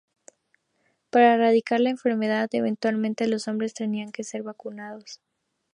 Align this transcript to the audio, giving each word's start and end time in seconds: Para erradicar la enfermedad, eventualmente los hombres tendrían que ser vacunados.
Para 1.11 1.35
erradicar 1.35 1.79
la 1.79 1.91
enfermedad, 1.91 2.49
eventualmente 2.53 3.27
los 3.27 3.47
hombres 3.47 3.75
tendrían 3.75 4.11
que 4.11 4.23
ser 4.23 4.41
vacunados. 4.41 5.21